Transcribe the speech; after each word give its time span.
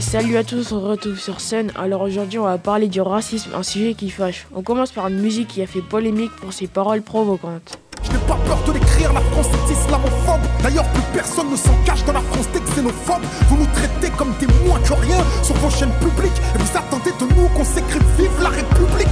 Et 0.00 0.02
salut 0.02 0.38
à 0.38 0.44
tous, 0.44 0.72
on 0.72 0.80
se 0.80 0.86
retrouve 0.86 1.20
sur 1.20 1.42
scène. 1.42 1.72
Alors 1.76 2.00
aujourd'hui, 2.00 2.38
on 2.38 2.44
va 2.44 2.56
parler 2.56 2.88
du 2.88 3.02
racisme, 3.02 3.50
un 3.54 3.62
sujet 3.62 3.92
qui 3.92 4.08
fâche. 4.08 4.46
On 4.54 4.62
commence 4.62 4.92
par 4.92 5.08
une 5.08 5.20
musique 5.20 5.48
qui 5.48 5.60
a 5.60 5.66
fait 5.66 5.82
polémique 5.82 6.34
pour 6.36 6.54
ses 6.54 6.68
paroles 6.68 7.02
provocantes. 7.02 7.78
Je 8.02 8.12
n'ai 8.12 8.18
pas 8.20 8.38
peur 8.46 8.64
de 8.66 8.72
l'écrire, 8.72 9.12
la 9.12 9.20
France 9.20 9.48
est 9.48 9.72
islamophobe. 9.74 10.40
D'ailleurs, 10.62 10.90
plus 10.92 11.02
personne 11.12 11.50
ne 11.50 11.56
s'en 11.56 11.74
cache 11.84 12.02
dans 12.06 12.14
la 12.14 12.22
France 12.22 12.48
des 12.50 12.60
xénophobes. 12.60 13.26
Vous 13.50 13.58
nous 13.58 13.66
traitez 13.74 14.08
comme 14.16 14.32
des 14.40 14.46
moins 14.64 14.80
que 14.80 14.94
rien 14.94 15.22
sur 15.42 15.54
vos 15.56 15.68
chaînes 15.68 15.92
publiques. 16.00 16.40
Et 16.54 16.58
vous 16.58 16.78
attendez 16.78 17.10
de 17.20 17.34
nous 17.34 17.48
qu'on 17.48 17.64
s'écrive 17.64 18.02
Vive 18.16 18.42
la 18.42 18.48
République. 18.48 19.08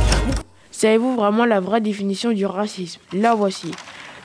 Savez-vous 0.71 1.17
vraiment 1.17 1.45
la 1.45 1.61
vraie 1.61 1.83
définition 1.83 2.33
du 2.33 2.47
racisme? 2.47 3.03
La 3.13 3.35
voici. 3.35 3.73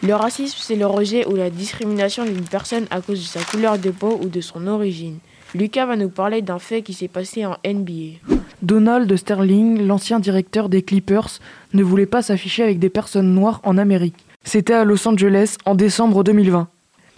Le 0.02 0.16
racisme, 0.16 0.59
c'est 0.62 0.77
le 0.77 0.86
rejet 0.86 1.27
ou 1.27 1.36
la 1.36 1.50
discrimination 1.50 2.23
d'une 2.23 2.45
personne 2.45 2.88
à 2.90 3.02
cause 3.02 3.20
de 3.20 3.26
sa 3.26 3.44
couleur 3.44 3.77
de 3.77 3.90
peau 3.91 4.18
ou 4.22 4.30
de 4.30 4.40
son 4.40 4.68
origine. 4.68 5.20
Lucas 5.55 5.85
va 5.85 5.95
nous 5.95 6.09
parler 6.09 6.41
d'un 6.41 6.57
fait 6.57 6.81
qui 6.81 6.93
s'est 6.93 7.07
passé 7.07 7.45
en 7.45 7.57
NBA. 7.63 8.17
Donald 8.63 9.16
Sterling, 9.16 9.85
l'ancien 9.85 10.20
directeur 10.20 10.67
des 10.67 10.81
Clippers, 10.81 11.39
ne 11.73 11.84
voulait 11.84 12.07
pas 12.07 12.23
s'afficher 12.23 12.63
avec 12.63 12.79
des 12.79 12.89
personnes 12.89 13.35
noires 13.35 13.62
en 13.63 13.77
Amérique. 13.77 14.26
C'était 14.43 14.73
à 14.73 14.84
Los 14.84 15.07
Angeles 15.07 15.57
en 15.66 15.76
décembre 15.76 16.23
2020. 16.23 16.67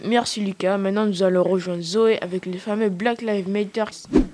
Merci 0.04 0.42
Lucas, 0.42 0.76
maintenant 0.76 1.06
nous 1.06 1.22
allons 1.22 1.42
rejoindre 1.42 1.80
Zoé 1.82 2.18
avec 2.20 2.44
les 2.44 2.58
fameux 2.58 2.90
Black 2.90 3.22
Lives 3.22 3.48
Matter. 3.48 3.84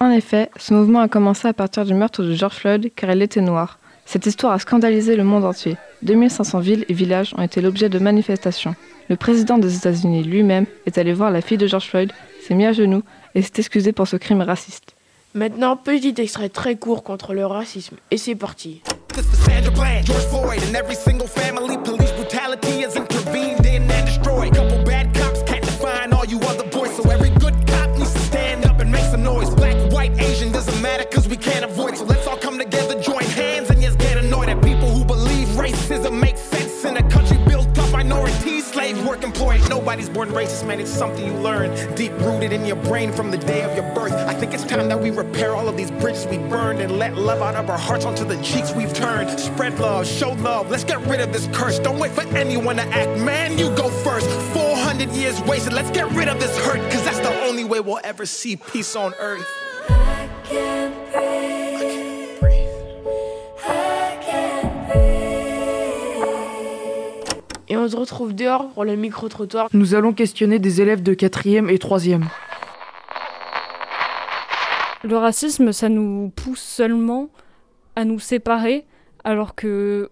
En 0.01 0.11
effet, 0.11 0.51
ce 0.57 0.75
mouvement 0.75 1.01
a 1.01 1.07
commencé 1.07 1.47
à 1.47 1.53
partir 1.53 1.85
du 1.85 1.95
meurtre 1.95 2.25
de 2.25 2.35
George 2.35 2.57
Floyd 2.57 2.91
car 2.97 3.11
elle 3.11 3.23
était 3.23 3.41
noire. 3.41 3.79
Cette 4.05 4.27
histoire 4.27 4.53
a 4.53 4.59
scandalisé 4.59 5.15
le 5.15 5.23
monde 5.23 5.45
entier. 5.45 5.77
2500 6.03 6.59
villes 6.59 6.85
et 6.89 6.93
villages 6.93 7.33
ont 7.39 7.43
été 7.43 7.61
l'objet 7.61 7.89
de 7.89 8.01
manifestations. 8.01 8.75
Le 9.09 9.15
président 9.15 9.59
des 9.59 9.77
États-Unis 9.77 10.25
lui-même 10.25 10.67
est 10.87 10.99
allé 10.99 11.13
voir 11.13 11.31
la 11.31 11.41
fille 11.41 11.59
de 11.59 11.69
George 11.69 11.89
Floyd, 11.89 12.13
s'est 12.43 12.55
mis 12.55 12.67
à 12.67 12.73
genoux 12.73 13.03
et 13.35 13.43
s'est 13.43 13.59
excusé 13.59 13.93
pour 13.93 14.09
ce 14.09 14.17
crime 14.17 14.43
raciste. 14.43 14.95
Maintenant, 15.35 15.77
petit 15.77 16.15
extrait 16.19 16.51
très 16.51 16.77
court 16.77 17.03
contre 17.03 17.33
le 17.33 17.47
racisme. 17.47 17.97
Et 18.11 18.19
c'est 18.19 18.35
parti. 18.35 18.83
Nobody's 39.93 40.09
born 40.09 40.31
racist, 40.31 40.67
man. 40.67 40.81
It's 40.81 40.91
something 40.91 41.23
you 41.23 41.35
learn, 41.35 41.71
deep 41.95 42.13
rooted 42.13 42.51
in 42.51 42.65
your 42.65 42.77
brain 42.77 43.13
from 43.13 43.31
the 43.31 43.37
day 43.37 43.61
of 43.61 43.77
your 43.77 43.95
birth. 43.95 44.15
I 44.15 44.33
think 44.33 44.55
it's 44.55 44.65
time 44.65 44.89
that 44.89 44.99
we 44.99 45.11
repair 45.11 45.55
all 45.55 45.69
of 45.69 45.77
these 45.77 45.91
bridges 45.91 46.27
we 46.27 46.39
burned 46.39 46.81
and 46.81 46.99
let 46.99 47.15
love 47.15 47.43
out 47.43 47.57
of 47.57 47.69
our 47.69 47.77
hearts 47.77 48.07
onto 48.07 48.25
the 48.25 48.43
cheeks 48.43 48.73
we've 48.73 48.95
turned. 48.95 49.39
Spread 49.39 49.79
love, 49.79 50.07
show 50.07 50.33
love. 50.33 50.71
Let's 50.71 50.85
get 50.85 50.99
rid 51.07 51.21
of 51.21 51.31
this 51.31 51.47
curse. 51.53 51.79
Don't 51.79 51.99
wait 51.99 52.13
for 52.13 52.23
anyone 52.35 52.77
to 52.77 52.85
act. 52.85 53.21
Man, 53.21 53.59
you 53.59 53.69
go 53.77 53.91
first. 53.91 54.31
400 54.55 55.11
years 55.11 55.39
wasted. 55.43 55.75
Let's 55.75 55.91
get 55.91 56.11
rid 56.13 56.29
of 56.29 56.41
this 56.41 56.57
hurt, 56.65 56.81
cause 56.91 57.05
that's 57.05 57.21
the 57.21 57.43
only 57.43 57.65
way 57.65 57.81
we'll 57.81 58.01
ever 58.03 58.25
see 58.25 58.57
peace 58.57 58.97
on 58.97 59.13
earth. 59.19 59.47
I 59.91 60.27
can't 60.45 60.95
breathe. 61.13 61.23
I 61.23 61.81
can't 61.81 62.02
on 67.83 67.89
se 67.89 67.97
retrouve 67.97 68.35
dehors 68.35 68.69
pour 68.71 68.85
le 68.85 68.95
micro-trottoir. 68.95 69.69
Nous 69.73 69.95
allons 69.95 70.13
questionner 70.13 70.59
des 70.59 70.81
élèves 70.81 71.03
de 71.03 71.15
4e 71.15 71.69
et 71.69 71.79
3e. 71.79 72.23
Le 75.03 75.17
racisme, 75.17 75.73
ça 75.73 75.89
nous 75.89 76.33
pousse 76.35 76.61
seulement 76.61 77.29
à 77.97 78.05
nous 78.05 78.21
séparer, 78.21 78.87
alors 79.25 79.57
que, 79.57 80.11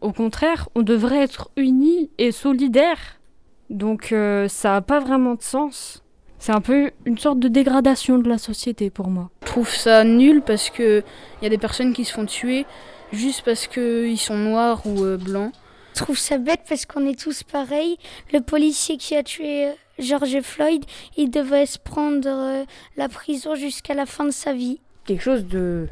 au 0.00 0.12
contraire, 0.12 0.70
on 0.74 0.82
devrait 0.82 1.22
être 1.22 1.50
unis 1.56 2.10
et 2.16 2.32
solidaires. 2.32 3.20
Donc 3.68 4.12
euh, 4.12 4.48
ça 4.48 4.70
n'a 4.70 4.80
pas 4.80 5.00
vraiment 5.00 5.34
de 5.34 5.42
sens. 5.42 6.02
C'est 6.38 6.52
un 6.52 6.62
peu 6.62 6.90
une 7.04 7.18
sorte 7.18 7.38
de 7.38 7.48
dégradation 7.48 8.18
de 8.18 8.28
la 8.28 8.38
société 8.38 8.88
pour 8.88 9.08
moi. 9.08 9.30
Je 9.42 9.46
trouve 9.46 9.68
ça 9.68 10.02
nul 10.04 10.40
parce 10.40 10.70
que 10.70 11.02
il 11.40 11.44
y 11.44 11.46
a 11.46 11.50
des 11.50 11.58
personnes 11.58 11.92
qui 11.92 12.06
se 12.06 12.14
font 12.14 12.24
tuer 12.24 12.64
juste 13.12 13.42
parce 13.44 13.66
qu'ils 13.66 14.18
sont 14.18 14.38
noirs 14.38 14.86
ou 14.86 15.04
euh, 15.04 15.18
blancs. 15.18 15.52
Je 15.94 16.02
trouve 16.02 16.18
ça 16.18 16.38
bête 16.38 16.62
parce 16.68 16.86
qu'on 16.86 17.06
est 17.06 17.18
tous 17.18 17.42
pareils. 17.42 17.98
Le 18.32 18.40
policier 18.40 18.96
qui 18.96 19.16
a 19.16 19.22
tué 19.22 19.66
euh, 19.68 19.72
George 19.98 20.40
Floyd, 20.40 20.84
il 21.16 21.30
devait 21.30 21.66
se 21.66 21.78
prendre 21.78 22.26
euh, 22.26 22.64
la 22.96 23.08
prison 23.08 23.54
jusqu'à 23.54 23.94
la 23.94 24.06
fin 24.06 24.24
de 24.24 24.30
sa 24.30 24.52
vie. 24.52 24.80
quelque 25.04 25.22
chose 25.22 25.46
de 25.46 25.88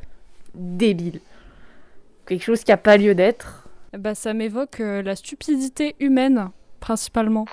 débile. 0.55 1.21
Quelque 2.27 2.43
chose 2.43 2.65
qui 2.65 2.71
n'a 2.71 2.77
pas 2.77 2.97
lieu 2.97 3.15
d'être. 3.15 3.69
Bah, 3.97 4.15
ça 4.15 4.35
m'évoque 4.35 4.81
euh, 4.81 5.03
la 5.03 5.17
stupidité 5.17 5.97
humaine, 5.99 6.51
principalement. 6.81 7.47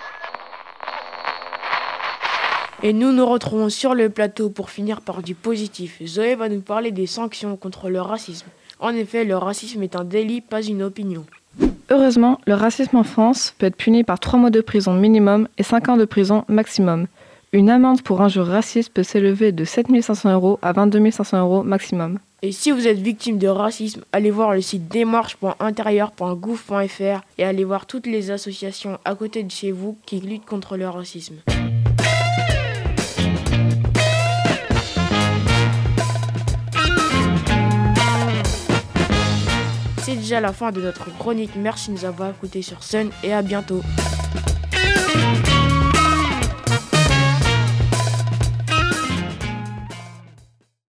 Et 2.83 2.93
nous 2.93 3.11
nous 3.13 3.25
retrouvons 3.25 3.69
sur 3.69 3.95
le 3.95 4.09
plateau 4.09 4.49
pour 4.49 4.69
finir 4.69 5.01
par 5.01 5.23
du 5.23 5.33
positif. 5.33 6.01
Zoé 6.05 6.35
va 6.35 6.49
nous 6.49 6.61
parler 6.61 6.91
des 6.91 7.07
sanctions 7.07 7.55
contre 7.57 7.89
le 7.89 8.01
racisme. 8.01 8.47
En 8.79 8.89
effet, 8.89 9.23
le 9.23 9.37
racisme 9.37 9.81
est 9.81 9.95
un 9.95 10.03
délit, 10.03 10.41
pas 10.41 10.61
une 10.61 10.83
opinion. 10.83 11.25
Heureusement, 11.91 12.39
le 12.47 12.55
racisme 12.55 12.97
en 12.97 13.03
France 13.03 13.53
peut 13.57 13.67
être 13.67 13.75
puni 13.75 14.03
par 14.03 14.19
3 14.19 14.39
mois 14.39 14.49
de 14.49 14.61
prison 14.61 14.93
minimum 14.93 15.47
et 15.57 15.63
5 15.63 15.89
ans 15.89 15.97
de 15.97 16.05
prison 16.05 16.45
maximum. 16.47 17.07
Une 17.53 17.69
amende 17.69 18.01
pour 18.01 18.21
injure 18.21 18.47
raciste 18.47 18.91
peut 18.91 19.03
s'élever 19.03 19.51
de 19.51 19.65
7 19.65 19.87
500 20.01 20.33
euros 20.33 20.57
à 20.61 20.71
22 20.73 21.11
500 21.11 21.39
euros 21.39 21.63
maximum. 21.63 22.17
Et 22.41 22.51
si 22.51 22.71
vous 22.71 22.87
êtes 22.87 22.99
victime 22.99 23.37
de 23.37 23.47
racisme, 23.47 24.03
allez 24.11 24.31
voir 24.31 24.53
le 24.53 24.61
site 24.61 24.87
démarche.intérieur.gouv.fr 24.87 27.21
et 27.37 27.43
allez 27.43 27.63
voir 27.63 27.85
toutes 27.85 28.07
les 28.07 28.31
associations 28.31 28.97
à 29.05 29.13
côté 29.15 29.43
de 29.43 29.51
chez 29.51 29.71
vous 29.71 29.97
qui 30.05 30.19
luttent 30.19 30.45
contre 30.45 30.77
le 30.77 30.89
racisme. 30.89 31.35
c'est 40.05 40.17
déjà 40.17 40.39
la 40.39 40.53
fin 40.53 40.71
de 40.71 40.79
notre 40.81 41.09
chronique. 41.17 41.49
Merci 41.55 41.89
de 41.89 41.93
nous 41.93 42.05
avoir 42.05 42.29
écoutés 42.29 42.61
sur 42.61 42.83
Sun 42.83 43.09
et 43.23 43.33
à 43.33 43.41
bientôt. 43.41 43.81